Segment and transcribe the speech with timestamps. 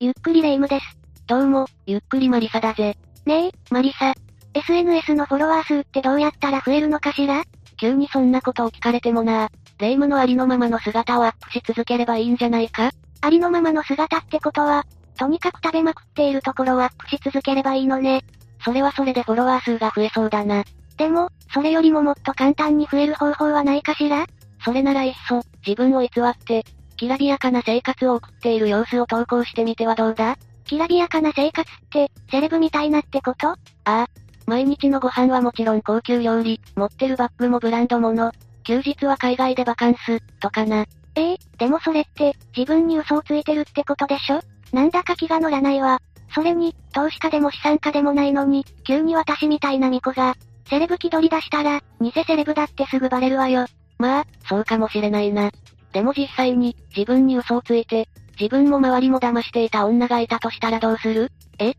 [0.00, 0.96] ゆっくりレ夢ムです。
[1.26, 2.96] どうも、ゆっくりマリサだぜ。
[3.26, 4.14] ねえ、マリサ。
[4.54, 7.42] SNS のフォロワー数ってどうやったら増えるのかしら？
[7.80, 9.48] 急にそんなことを聞かれてもな。
[9.80, 12.92] レ夢ムのありのままの姿をアップし続ければいいんじゃないか？
[13.22, 14.84] ありのままの姿ってことは、
[15.18, 18.22] とにかく食べまくっているところをアップし続ければいいのね。
[18.64, 20.62] それはそれでフォロワー数が増えそうだな。
[20.96, 24.26] でも、それよりももっと簡単に増える方法はないかしら？
[24.64, 26.64] それならいっそ、自分を偽って、
[26.98, 30.36] きらびやかな生活を送っている様子を投稿してみてはどうだ？
[30.64, 33.50] きらびやかな生活って、セレブみたいなってこと？
[33.50, 34.06] ああ。
[34.46, 38.32] 毎日のご飯はもちろん高級料理、持ってるバッグもブランド物。
[38.64, 40.86] 休日は海外でバカンス、とかな。
[41.14, 44.40] ええー、でもそれって、自分に嘘をついてるってことでしょ？
[44.72, 46.00] なんだか気が乗らないわ。
[46.34, 50.34] それに、投資家でも資産家でもないのに、急に私みたいな巫女が、
[50.68, 53.66] セレブ気取り出したら、偽セレブだってすぐバレるわよ。
[53.98, 55.50] まあ、そうかもしれないな。
[55.92, 61.32] でも実際に、自分に嘘をついて、自分も周りも騙していた女がいたとしたらどうする？
[61.58, 61.74] え？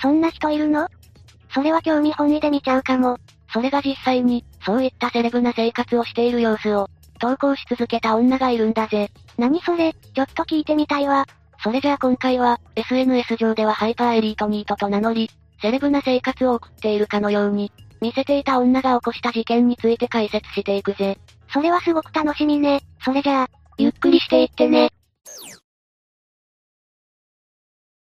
[0.00, 0.88] そんな人いるの？
[1.52, 3.18] それは興味本位で見ちゃうかも。
[3.52, 9.10] それが実際に、そういったセレブな生活をしている様子を、投稿し続けた女がいるんだぜ。
[9.36, 11.26] 何それ、ちょっと聞いてみたいわ。
[11.62, 15.28] それじゃあ今回は、SNS 上ではハイパーエリートニートと名乗り、
[15.60, 21.18] セレブな生活を送っているかのように、見せていた女が起こした事件について解説していくぜ。
[21.52, 22.80] それはすごく楽しみね。
[23.04, 23.48] それじゃあ、
[23.78, 24.90] ゆっくりしていってね。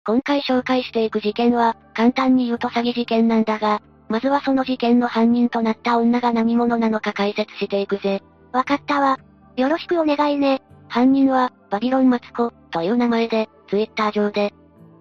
[0.05, 8.21] 今回紹介していく事件は、簡単に言うと詐欺事件なんだが、まずはその事件の犯人となった女が何者なのか解説していくぜ。
[8.51, 9.17] わかったわ。
[9.57, 10.61] よろしくお願いね。
[10.87, 14.53] 犯人は、バビロンマツコ、という名前で、ツイッター上で、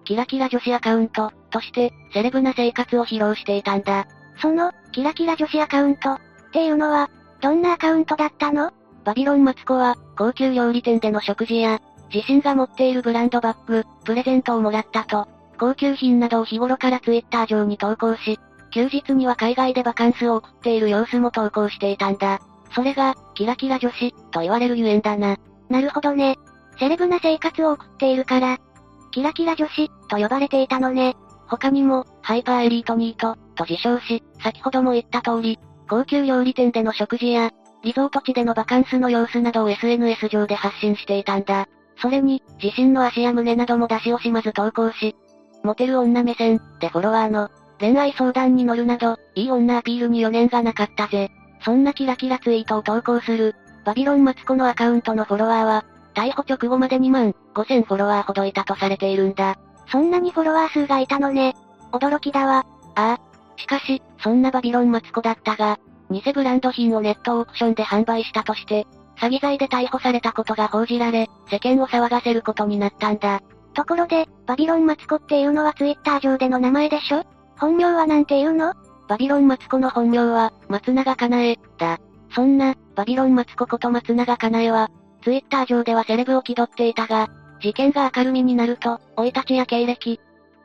[0.05, 4.07] キラキラ女子アカウント、として、セレブな生活を披露していたんだ。
[4.41, 6.19] その、キラキラ女子アカウント、っ
[6.51, 7.09] ていうのは、
[7.41, 8.71] どんなアカウントだったの？
[9.03, 11.79] バビロンマツコは、高級料理店での食事や、
[12.13, 15.27] 自身が持っているブランドバッグ、プレゼントをもらったと、
[15.59, 18.39] 高級品などを日頃からツイッター上に投稿し、
[18.71, 22.39] 休日には海外でバカンスを送っている様子も投稿していたんだ。
[22.73, 25.37] それが、キラキラ女子、と言われるゆえんだな。
[25.69, 26.37] なるほどね。
[26.79, 28.57] セレブな生活を送っているから、
[29.11, 31.15] キラキラ女子、と呼ばれていたのね。
[31.47, 35.57] 他にも、ハイパーエリートニート、と自称し、先ほども言った通り、
[35.87, 37.51] 高級料理店での食事や、
[37.83, 41.67] リゾート地でのバカンスの様子などを SNS 上で発信していたんだ。
[42.01, 45.15] それに、自身の足や胸なども出し惜しまず投稿し、
[45.63, 51.29] モテる女目線、でフォロワーの、恋愛相談に乗るなど、いい女アピールに余念がなかったぜ。
[51.63, 55.85] そんなキラキラツイートを投稿する、バビロンマツコのアカウントのフォロワーは、
[56.15, 59.57] 逮捕直後まで2万5000フォロワーほどいたとされているんだ。
[59.91, 61.55] そんなにフォロワー数がいたのね。
[61.91, 62.65] 驚きだわ。
[62.95, 63.24] ああ。
[63.57, 65.79] しかし、そんなバビロンマツコだったが、
[66.09, 68.85] 偽ブランド品をネットオークションで販売したとして、
[69.17, 73.41] 詐欺罪で逮捕されたことが報じられ、世間を騒がせることになったんだ。
[73.73, 77.23] ところで、バビロンマツコっていうのはツイッター上での名前でしょ？
[77.57, 78.73] 本名はなんて言うの？
[79.07, 81.99] バビロンマツコの本名は、松永かなえ、だ。
[82.33, 84.89] そんな、バビロンマツコこと松永かなえは、
[85.23, 87.29] ツイッター上ではセレブを気取っていたが、
[87.61, 90.19] 事件が明るみになると、生い立ちや経歴、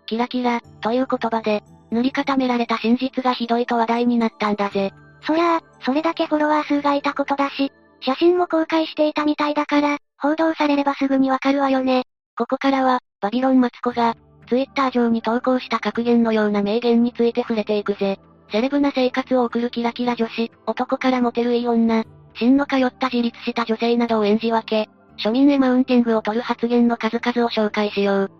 [0.07, 4.93] キラキラ、という言葉で、塗り固められた真実がひどいと話題になったんだぜ。
[5.23, 12.05] そりゃあ、それだけフォロワー数がいたことだし、写真も公開していたみたいだから、報道されればすぐにわかるわよね。
[12.37, 14.15] ここからは、バビロンマツコが、
[14.49, 18.19] ツイッター上に投稿した格言のような名言について触れていくぜ。
[18.51, 28.31] セレブな生活を送るキラキラ女子、男からモテるいい女、真の通った自立した女性などを演じ分け、庶民へマウンティングを取る発言の数々を紹介しよう。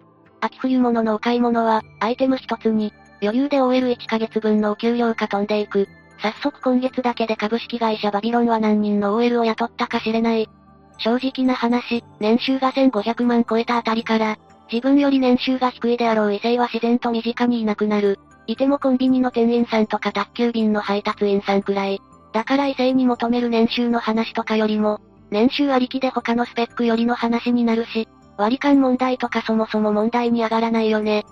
[0.41, 2.93] 秋冬物のお買い物は、アイテム一つに、
[3.23, 5.89] 余裕で OL1 ヶ月分のお給料が飛んでいく。
[6.23, 10.49] 早速今月だけで株式会社バビロンは何人の OL を雇ったか知れない。
[10.99, 14.39] 正直な話、年収が1500万超えたあたりから、
[14.71, 18.19] 自分より年収が低いであろう異性は自然と身近にいなくなる。
[18.47, 22.01] いてもコンビニの店員さんとか宅急便の配達員さんくらい。
[22.33, 31.25] だから異性に求める年収の話とかよりも、年収ありきで他のスペックよりの話になるし、割り勘問題とかそもそも問題に上がらないよね。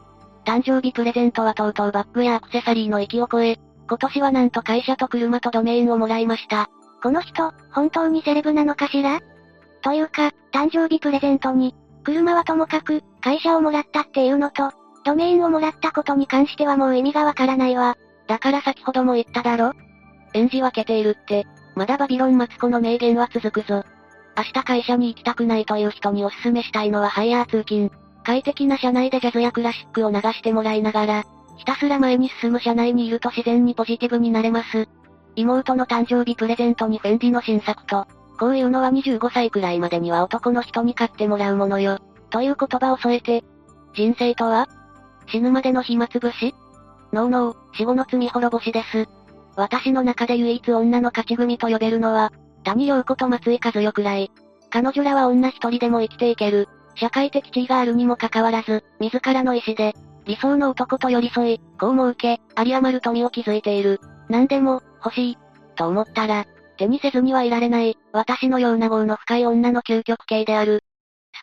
[0.49, 6.71] 誕生日プレゼントはとうとうバッグやアクセサリーの域を超え、今年はなんと会社と車とドメインをもらいました。
[7.03, 9.21] この人、本当にセレブなのかしら？
[9.83, 14.73] というか、誕生日プレゼントに、車はともかく、会社をもらったっていうのと、
[15.05, 17.99] ドメインをもらったことに関してはもう意味がわからないわ。
[18.27, 19.73] だから先ほども言っただろ
[20.33, 23.85] 演じ分けているって、まだバビロンマツコの名言は続くぞ。
[24.35, 27.91] 明日会社に行きたくないという人におすすめしたいのはハイヤー通勤。
[28.29, 31.25] 快適な車内でジャズやクラシックを流してもらいながら、
[31.57, 34.87] ひたすら前に進む車内にいると自然にポジティブになれます。
[35.35, 38.07] 妹の誕生日プレゼントにフェンディの新作と、
[38.39, 42.01] こういうのは25歳くらいまでには男の人に買ってもらうものよ。
[42.29, 43.43] という言葉を添えて、
[43.95, 44.69] 人生とは
[45.29, 46.55] 死ぬまでの暇つぶし
[47.15, 49.07] ノーノー、死後の罪滅ぼしです。
[49.57, 52.31] 私の中で唯一女の勝ち組と呼べるのは、
[52.63, 54.31] 谷陽子と松井和代くらい。
[54.69, 56.69] 彼女らは女一人でも生きていける。
[56.99, 59.95] 社会的地位があるにもかかわらず、自らの意志で、
[60.27, 64.00] 理想の男と寄り添い、こうも受け、有り余る富を築いている。
[64.29, 65.39] 何でも、欲しい。
[65.77, 66.45] と思ったら、
[66.77, 70.83] 手にせずにはいられない、私のような業の深い女の究極系である。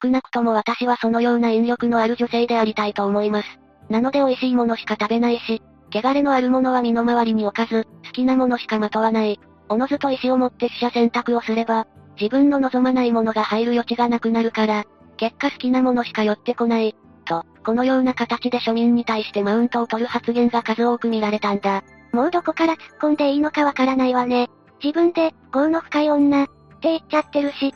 [0.02, 3.60] 少なくとも私はそのような引力のある女性でありたいと思います。
[3.90, 5.62] なので美味しいものしか食べないし、
[5.94, 9.40] 汚れのあるものは身の回りに置かず、好きなものしかまとわない。
[9.70, 11.88] おのずと意志を持って取捨選択をすれば、
[12.20, 14.86] 自分の望まないものが入る余地がなくなるから、
[15.18, 16.96] 結果好きなものしか寄ってこない。
[17.26, 21.84] と、このような形で庶民に対してマウントを取る発言が数多く見られたんだ。
[22.14, 24.50] もうどこから突っ込んでいいのかわからないわね。
[24.84, 26.54] 自分で、業の深い女、って
[26.84, 27.74] 言っちゃってるし。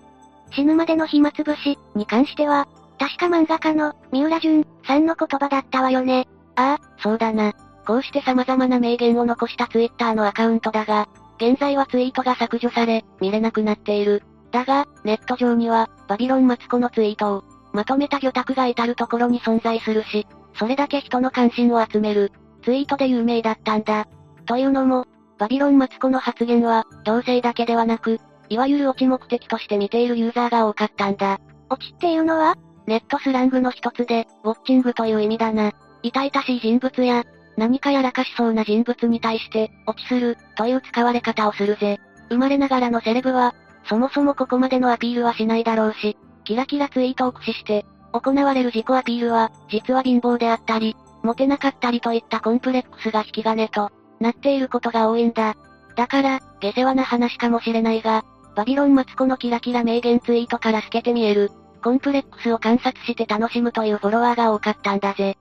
[0.51, 2.67] 死ぬまでの暇つぶし、に関しては、
[2.99, 6.27] 確か漫画家の、三浦淳、さんの言葉だったわよね。
[6.55, 7.53] ああ、そうだな。
[7.85, 11.07] こうして様々な名言を残したツイッターのアカウントだが、
[11.37, 14.23] 現在はツイートが削除され、見れなくなっている。
[14.51, 17.43] だが、ネット上には、バビロンマツコのツイートを、
[17.73, 22.31] まとめた魚拓が至るところに存在するし、それだけ人の関心を集める、
[22.63, 24.07] ツイートで有名だったんだ。
[24.45, 25.05] というのも、
[25.37, 28.19] バビロンマツコの発言は、同性だけではなく、
[28.49, 31.39] いわゆるオチ目的として見ているユーザーが多かったんだ。
[31.69, 32.55] オチっていうのは
[32.87, 35.71] ネットスラングの一つで、ウォッチングという意味だな。
[36.01, 37.23] 痛々しい人物や、
[37.55, 41.99] 何かやらかしそうな人物に対して、オチする、という使われ方をするぜ。
[42.29, 43.53] 生まれながらのセレブは、
[43.89, 55.55] そもそもここまでのアピールはしないだろうし、キラキラツイートを駆使して、行われる自己アピールは、実は貧乏であったり、モテなかったりといったコンプレックスが引き金と、なっていることが多いんだ。
[55.95, 58.23] だから、下世話な話かもしれないが、
[58.55, 61.51] バビロンマツコのキラキラ名言ツイートから透けて見える、
[61.83, 65.37] コンプレックスを観察して楽しむというフォロワーが多かったんだぜ。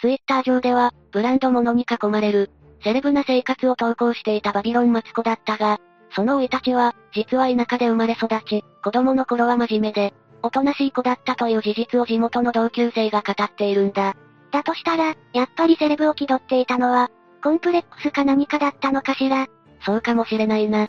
[0.00, 2.50] ツイッター上では、ブランド物に囲まれる、
[2.82, 5.78] セレブな生活を投稿していたバビロンマツコだったが、
[6.14, 14.14] その生い立ちは、実は田舎で生まれ育ち、子供の頃は真面目で、おとなしい子だったという事実を地元の同級生が語っているんだ。
[14.50, 17.10] だとしたら、やっぱりセレブを気取っていたのは、
[17.42, 19.46] コンプレックスか何かだったのかしら？
[19.84, 20.88] そうかもしれないな。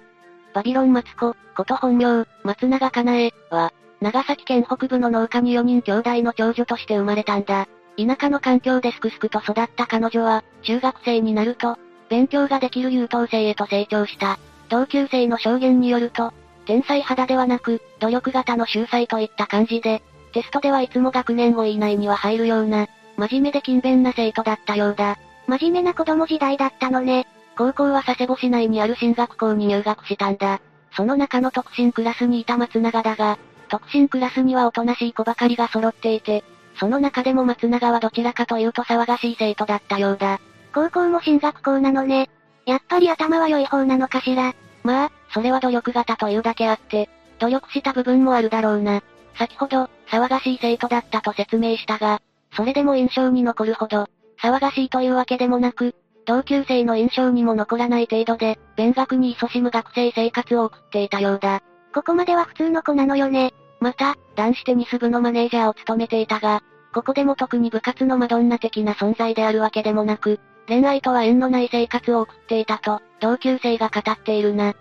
[0.54, 7.68] バビロンマツコ、こと本名、松永かなえ、は、長崎県北部の農家に4人兄弟の長女として生まれたんだ。
[7.96, 11.78] 田舎の環境ですくすくと育った彼女は、中学生になると、
[12.10, 14.40] 勉強ができる優等生へと成長した。
[14.70, 16.34] 同級生の証言によると、
[16.66, 20.02] 天才肌ではなく、努力型の秀才といった感じで、
[20.34, 25.18] テストではいつも学年後以内には入るような、真面目で勤勉な生徒だったようだ。
[25.48, 27.28] 真面目な子供時代だったのね。
[27.56, 30.60] 高校は佐世保市内にある進学校に入学したんだ。
[30.96, 33.38] その中の特進クラスにいた松永だが、
[33.70, 36.44] 特進クラスにはおとなしい子ばかりが揃っていて、
[36.80, 40.40] その中でも松永はどちらかというと騒がしい生徒だったようだ。
[40.74, 42.30] 高校も進学校なのね。
[42.66, 44.54] やっぱり頭は良い方なのかしら。
[44.84, 47.10] まあ、それは努力型というだけあって、
[47.40, 49.02] 努力した部分もあるだろうな。
[49.38, 52.22] 先ほど、騒がしい生徒だったと説明したが、
[52.56, 54.08] それでも印象に残るほど、
[54.42, 61.62] 騒がしいというわけでもなく、同級生の印象にも残らない程度で、勉学に勤しむ学生生活を送っていたようだ。
[61.94, 63.54] ここまでは普通の子なのよね。
[63.80, 66.62] また、男子テニス部のマネージャーを務めていたが、
[66.94, 74.74] ここでも特に部活のマドンナ的な存在であるわけでもなく、恋愛とは縁のない生活を送っていたと、同級生が語っているな。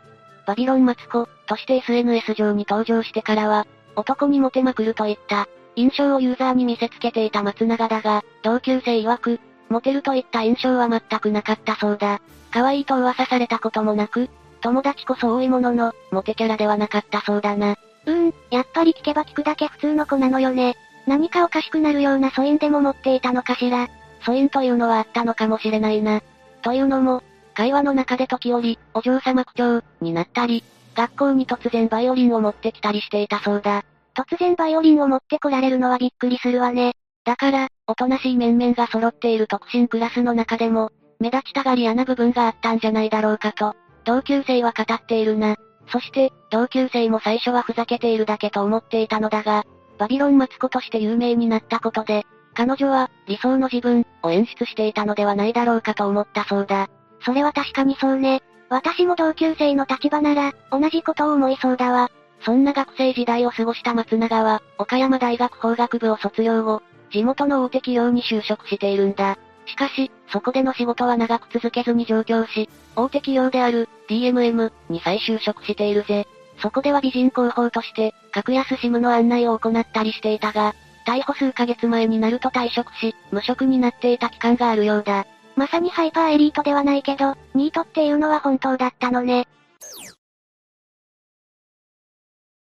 [0.46, 12.20] バビロンマツコ、として SNS 上に登場してからは、男にモテまくるといった、印象をユーザーに見せつけていた松永だが、同級生曰く、モテるといった印象は全くなかったそうだ。
[12.52, 14.28] 可愛いと噂されたこともなく、
[14.60, 17.76] 友達こそ多いものの、モテキャラではなかったそうだな。
[18.06, 20.76] うん、やっぱり聞けば聞くだけ普通の子なのよね。
[21.06, 23.88] 何かおかしくなるような素因でも持っていたのかしら。
[24.24, 26.20] 素因というのはあったのかもしれないな。
[26.62, 27.22] というのも、
[27.54, 30.64] 会話の中で時折、お嬢様口調、になったり、
[30.94, 33.84] 学校に突然バイオリンを持ってきたりしていたそうだ。
[34.14, 36.92] 突然バイオリンを持ってこられるのはびっくりするわね。
[37.24, 43.74] だから、おとなしい面々が揃っている特進クラスの中でも、目立ちたがり屋な部分があったんじゃないだろうかと、
[44.04, 45.56] 同級生は語っているな。
[45.88, 49.64] そして、同級生も最初はふざけているだけと思っていたのだが、
[49.98, 52.24] バビロンマツコとして有名になったことで、
[52.54, 56.88] 彼女は、理想の自分、を演出していたのではないだろうかと思ったそうだ。
[57.25, 58.42] それは確かにそうね。
[58.68, 62.11] 私も同級生の立場なら、同じことを思いそうだわ。
[62.44, 69.38] そんな学生時代を過ごした松永は、岡山大学法学部を卒業後、地元の大手企業に就職しているんだ。
[69.66, 76.26] しかし、そこでの仕事は長く続けずに上京し、大手企業である DMM に再就職しているぜ。
[76.61, 85.26] そこでは美人広報として、格安シムの案内を行ったりしていたが、逮捕数ヶ月前になると退職し、無職になっていた期間があるようだ。
[85.56, 89.47] まさにハイパーエリートではないけど、ニートっていうのは本当だったのね。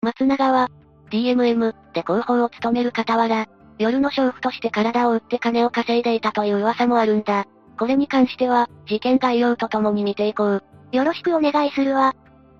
[0.01, 0.69] 松永は、
[1.11, 3.47] DMM で広報を務める傍ら、
[3.77, 7.45] 夜の娼婦として体を売って金を稼いでいたという噂もあるんだ。
[7.77, 10.63] これに関しては、事件概要とともに見ていこう。
[10.91, 12.15] よろしくお願いするわ。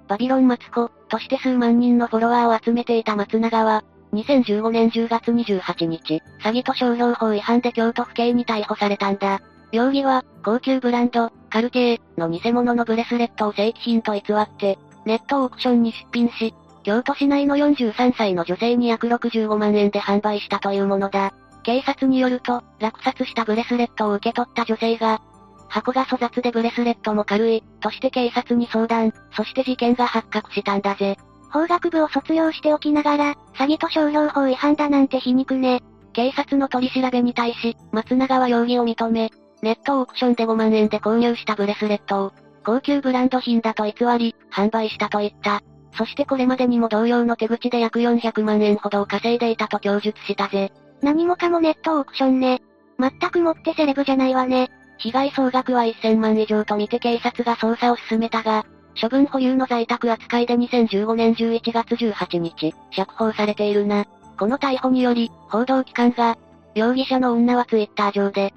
[0.07, 9.41] バビロンマツコ、として数万人のフォロワーを集めていた松永は、2015年10月28日、詐欺と商標法違反で京都府警に逮捕されたんだ。
[9.71, 16.53] 容疑は、高級ブランド、カルティエの偽物のブレスレットを正規品と偽って、ネットオークションに出品し、
[16.83, 21.33] 京都市内の43歳の女性に約65万円で販売したというものだ。
[21.63, 25.21] 警察によると、落札したブレスレットを受け取った女性が、
[25.69, 31.17] 箱が粗雑でブレスレットも軽い、として警察に相談、そして事件が発覚したんだぜ。
[31.51, 35.81] 法学部を卒業しておきながら、詐欺と商標法違反だなんて皮肉ね。
[36.13, 39.31] 警察の取り調べに対し、松永は容疑を認め、
[39.61, 42.33] ネットオークションで5万円で購入したブレスレットを、
[42.65, 45.61] 高級ブランド品だと偽り、販売したと言った。
[45.97, 50.71] そしてこれまでにも同様の手口で約400万円ほどを稼いでいたと供述したぜ。
[51.01, 52.61] 何もかもネットオークションね。
[52.99, 54.69] 全くもってセレブじゃないわね。
[54.99, 58.65] 被害総額は1000万以上と見て警察が捜査を進めたが、
[58.99, 64.05] 処分保有の在宅扱いで2015年11月18日、釈放されているな。
[64.37, 66.37] この逮捕により、報道機関が、
[66.75, 68.53] 容疑者の女はツイッター上で、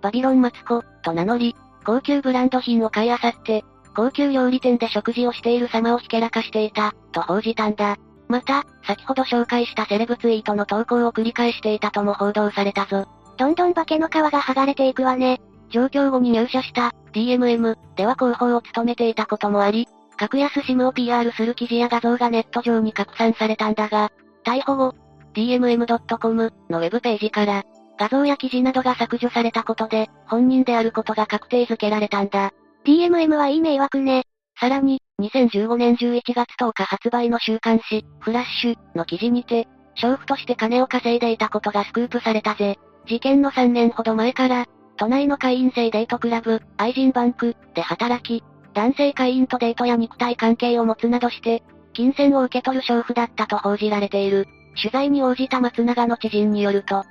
[0.00, 1.54] バビロンマツコ、と名乗り、
[1.84, 3.64] 高級ブランド品を買い漁って、
[3.94, 7.96] 高級料理店で食事をしている様をひけらかしていた、と報じたんだ。
[8.28, 13.06] また、先ほど紹介したセレブツイートの投稿を繰り返していたとも報道されたぞ。
[13.38, 15.40] どんどん化けの皮が剥がれていくわね。
[15.70, 24.12] 上京後に入社した DMM では広報を務めていたこともあり、格安 SIM を PR する記事や画像がネット上に拡散されたんだが、
[24.44, 24.94] 逮捕後、
[25.34, 27.64] DMM.com のウェブページから、
[27.98, 32.52] 画像や記事などが削除されたことで、本人であることが確定づけられたんだ。
[32.84, 34.22] DMM はいい迷惑ね。
[34.60, 39.66] さらに、2015年11月10日発売の週刊誌、フラッシュの記事にて、
[40.00, 42.78] 娼婦として金を稼いでいたことがスクープされたぜ。
[43.06, 44.66] 事件の3年ほど前から、
[44.98, 51.62] 都内の会員制デートクラブ、愛人バンク、で働き、男性会員とデートや肉体関係を持つなどして、
[51.92, 54.46] 金銭を受け取る娼婦だったと報じられている。
[54.76, 57.04] 取材に応じた松永の知人によると、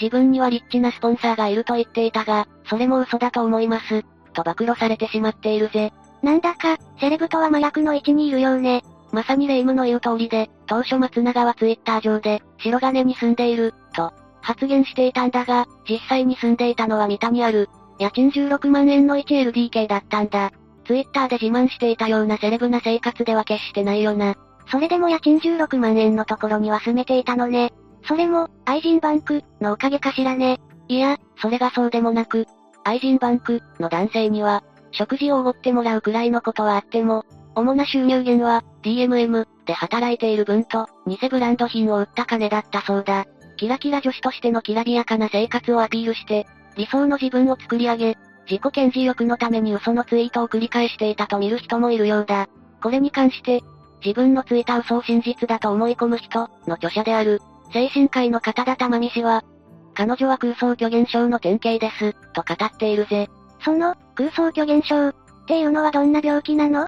[0.00, 4.04] 自分にはリッチなスポンサーがいると言っていたが、それも嘘だと思います。
[4.32, 5.92] と暴露されてしまっているぜ。
[6.22, 8.82] なんだか、セレブとは麻薬の位置にいるようね。
[9.12, 17.68] まさに霊夢の言う通りで、当初松永はツイッター上で、白金に住んでいる、と、発言していたんだが、実際に住んでいたのは三田にある、
[17.98, 20.52] 家賃16万円の 1LDK だったんだ。
[20.86, 24.36] ツイッターで自慢していたようなセレブな生活では決してないよな。
[24.70, 27.72] それでも家賃16万円のところには住めていたのね。
[28.06, 30.60] それも、愛人バンク、のおかげかしらね。
[30.88, 32.46] いや、それがそうでもなく、
[32.84, 43.26] 愛人バンク、の男性には、食事をおごってもらうくらいのことはあっても、主な収入源は、DMM で働いている分と、偽ブランド品を売った金だったそうだ。
[43.58, 46.46] キラキラ女子としてのきらびやかな生活をアピールして、
[46.76, 52.48] 理想の自分を作り上げ、自己顕示欲のために嘘のツイートを繰り返していたと見る人もいるようだ。
[52.82, 53.62] これに関して、
[54.02, 59.44] 自分のついた嘘を真実だと思い込む人の著者である、精神科医の片田玉美氏は、
[59.94, 63.28] 彼女は空想虚言症の典型です、と語っているぜ。
[63.64, 65.14] その、空想虚言症、っ
[65.48, 66.86] ていうのはどんな病気なの？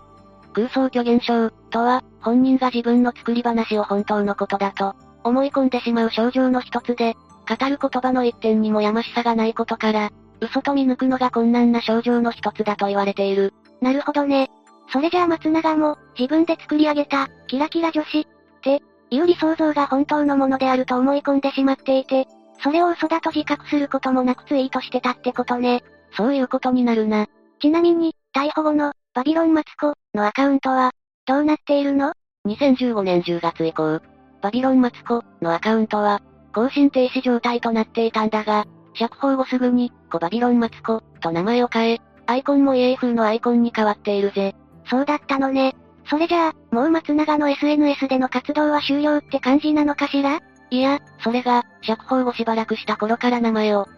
[0.52, 7.14] 空想虚言症、とは、本人が自分の作り話を本当のことだと、思い込んでしまう症状の一つで、
[7.48, 10.10] 語る言葉の一点にもやましさがないことから、
[10.40, 13.52] 嘘と見抜くのが困難な症状の一つだと言われている。
[13.80, 14.50] なるほどね。
[14.92, 18.26] それじゃあ松永も、自分で作り上げた、キラキラ女子、っ
[18.62, 22.26] て、いう理想像が本当のものであると思い込んでしまっていて、
[22.62, 25.82] それを嘘だと自覚することもなくツイートしてたってことね。
[26.16, 27.26] そういうことになるな。
[27.60, 30.92] ちなみに、逮捕後の、バビロンマツコのアカウントは、
[31.26, 32.12] どうなっているの
[32.46, 34.00] ?2015 年10月以降、
[34.42, 36.20] バビロンマツコのアカウントは、
[36.54, 44.54] 更新停止状態となっていたんだが、釈放後すぐに、コバビロンマツコと名前を変え、アイコンも EA 風のアイコンに変わっているぜ。
[44.86, 45.76] そうだったのね。
[46.06, 50.40] それじゃあ、もう松永の SNS での活動は終了って感じなのかしら？
[50.70, 53.88] いや、それが、釈放後しばらくした頃から名前を、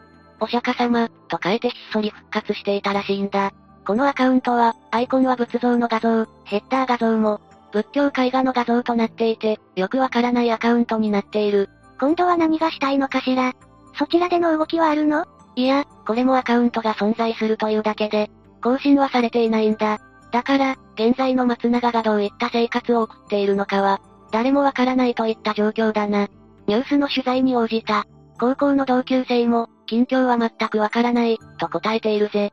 [0.40, 3.52] お釈迦様、と変えてひっそり復活していたらしいんだ。
[3.87, 7.40] このアカウントは、アイコンは仏像の画像、ヘッダー画像も、
[7.73, 11.71] 仏教絵画の画像となっていて、よくわからないアカウントになっている。
[11.99, 13.55] 今度は何がしたいのかしら？
[13.99, 15.25] そちらでの動きはあるの？
[15.57, 18.31] いや、これもアカウントが存在するというだけで、
[18.62, 20.00] 更新はされていないんだ。
[20.31, 24.00] だから、現在の松永がどういった生活を送っているのかは、
[24.31, 26.29] 誰もわからないといった状況だな。
[26.67, 28.07] ニュースの取材に応じた。
[28.38, 32.52] 高校の同級生も、近況は全くわからない、と答えているぜ。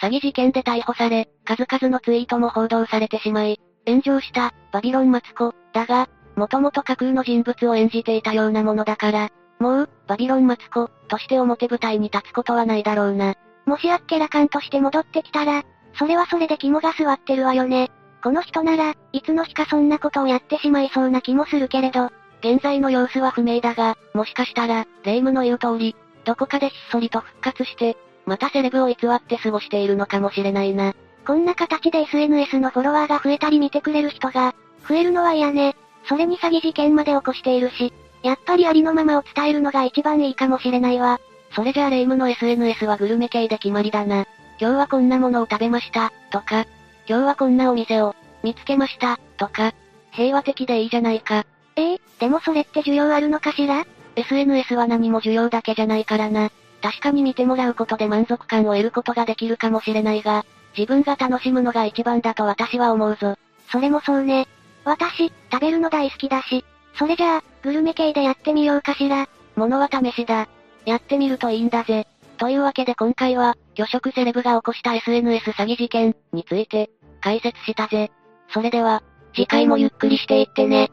[0.00, 13.34] 詐欺事件で逮捕され、数々のツイートも報道されてしまい、炎上した、バビロンマツコ、だが、もともと架空の人物を演じていたようなものだから、もう、バビロンマツコ、として表舞台に立つことはないだろうな。
[13.66, 15.62] もしあっけらかんとして戻ってきたら、
[15.94, 17.90] それはそれで肝が据わってるわよね。
[18.22, 22.10] この人なら、いつの日かそんなことをやってしまいそうな気もするけれど、
[22.40, 27.96] 現在の様子は不明だが、もしかしたら、霊夢の言う通り、どこかでひっそりと復活して、
[28.26, 30.94] またセレブを偽って過ごしているのかもしれないな。
[31.26, 34.54] こんな形で SNS のフォロワーが増えたり見てくれる人が、
[34.88, 35.76] 増えるのは嫌ね。
[36.08, 41.20] それに詐欺事件まで起こしているし、やっぱりありのままを伝えるのが一番いいかもしれないわ。
[41.54, 44.26] それじゃあ霊夢の SNS はグルメ系で決まりだな。
[44.60, 46.66] 今日はこんなものを食べました、とか、
[47.08, 49.74] 今日はこんなお店を、見つけました、とか、
[50.10, 51.44] 平和的でいいじゃないか。
[51.76, 53.84] ええー、でもそれって需要あるのかしら
[54.16, 56.50] ?SNS は何も需要だけじゃないからな。
[56.82, 60.44] 確かに見てもらうことで満足感を得ることができるかもしれないが、
[60.76, 63.36] 自分が楽しむのが一番だと私は思うぞ。
[63.70, 64.48] それもそうね。
[64.84, 66.64] 私、食べるの大好きだし、
[66.98, 69.28] それじゃあ、グルメ系でやってみようかしら。
[69.56, 70.48] 物は試しだ。
[70.84, 72.06] やってみるといいんだぜ。
[72.38, 78.10] というわけで今回は、魚食セレブが起こした SNS 詐欺事件について、解説したぜ。
[78.52, 79.02] それでは、
[79.34, 80.90] 次回もゆっくりしていってね。